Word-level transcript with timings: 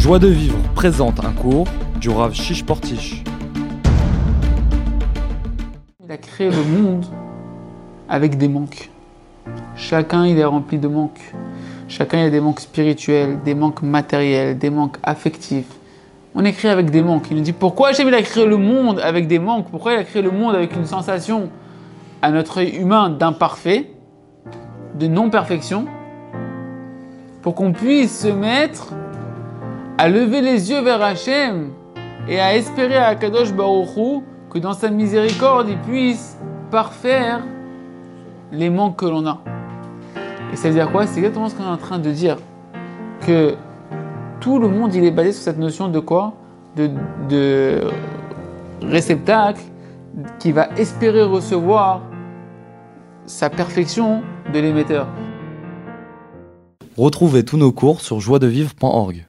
Joie 0.00 0.18
de 0.18 0.28
vivre 0.28 0.56
présente 0.74 1.22
un 1.22 1.30
cours 1.30 1.66
du 2.00 2.08
Rav 2.08 2.32
Shish 2.32 2.64
Portish. 2.64 3.22
Il 6.02 6.10
a 6.10 6.16
créé 6.16 6.48
le 6.48 6.64
monde 6.64 7.04
avec 8.08 8.38
des 8.38 8.48
manques. 8.48 8.88
Chacun 9.76 10.24
il 10.24 10.38
est 10.38 10.44
rempli 10.46 10.78
de 10.78 10.88
manques. 10.88 11.20
Chacun 11.86 12.20
il 12.20 12.24
a 12.24 12.30
des 12.30 12.40
manques 12.40 12.60
spirituels, 12.60 13.42
des 13.44 13.54
manques 13.54 13.82
matériels, 13.82 14.56
des 14.56 14.70
manques 14.70 14.96
affectifs. 15.02 15.68
On 16.34 16.42
créé 16.44 16.70
avec 16.70 16.90
des 16.90 17.02
manques. 17.02 17.26
Il 17.30 17.36
nous 17.36 17.42
dit 17.42 17.52
pourquoi 17.52 17.90
Hachem 17.90 18.08
il 18.08 18.14
a 18.14 18.22
créé 18.22 18.46
le 18.46 18.56
monde 18.56 19.00
avec 19.00 19.26
des 19.28 19.38
manques? 19.38 19.66
Pourquoi 19.70 19.92
il 19.92 19.98
a 19.98 20.04
créé 20.04 20.22
le 20.22 20.30
monde 20.30 20.54
avec 20.54 20.74
une 20.76 20.86
sensation 20.86 21.50
à 22.22 22.30
notre 22.30 22.60
œil 22.60 22.70
humain 22.70 23.10
d'imparfait, 23.10 23.90
de 24.98 25.06
non-perfection? 25.06 25.84
Pour 27.42 27.54
qu'on 27.54 27.72
puisse 27.72 28.20
se 28.20 28.28
mettre 28.28 28.94
à 30.00 30.08
lever 30.08 30.40
les 30.40 30.70
yeux 30.70 30.80
vers 30.80 31.02
Hachem 31.02 31.72
et 32.26 32.40
à 32.40 32.56
espérer 32.56 32.96
à 32.96 33.14
Kadosh 33.16 33.52
Baruch 33.52 33.98
Hu 33.98 34.22
que 34.48 34.58
dans 34.58 34.72
sa 34.72 34.88
miséricorde 34.88 35.68
il 35.68 35.76
puisse 35.76 36.38
parfaire 36.70 37.44
les 38.50 38.70
manques 38.70 38.96
que 38.96 39.04
l'on 39.04 39.26
a. 39.26 39.42
Et 40.54 40.56
ça 40.56 40.68
veut 40.68 40.74
dire 40.74 40.90
quoi? 40.90 41.06
C'est 41.06 41.18
exactement 41.18 41.50
ce 41.50 41.54
qu'on 41.54 41.64
est 41.64 41.66
en 41.66 41.76
train 41.76 41.98
de 41.98 42.10
dire. 42.12 42.38
Que 43.26 43.56
tout 44.40 44.58
le 44.58 44.68
monde, 44.68 44.94
il 44.94 45.04
est 45.04 45.10
basé 45.10 45.32
sur 45.32 45.42
cette 45.42 45.58
notion 45.58 45.88
de 45.88 46.00
quoi? 46.00 46.32
De, 46.76 46.90
de 47.28 47.82
réceptacle 48.80 49.60
qui 50.38 50.50
va 50.50 50.68
espérer 50.78 51.24
recevoir 51.24 52.00
sa 53.26 53.50
perfection 53.50 54.22
de 54.50 54.60
l'émetteur. 54.60 55.08
Retrouvez 56.96 57.44
tous 57.44 57.58
nos 57.58 57.70
cours 57.70 58.00
sur 58.00 58.18
joiedevivre.org. 58.18 59.26